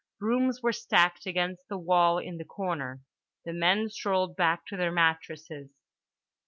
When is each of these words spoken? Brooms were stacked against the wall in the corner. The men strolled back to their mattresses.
Brooms 0.19 0.63
were 0.63 0.73
stacked 0.73 1.27
against 1.27 1.67
the 1.69 1.77
wall 1.77 2.17
in 2.17 2.37
the 2.39 2.43
corner. 2.43 3.01
The 3.45 3.53
men 3.53 3.87
strolled 3.87 4.35
back 4.35 4.65
to 4.69 4.75
their 4.75 4.91
mattresses. 4.91 5.75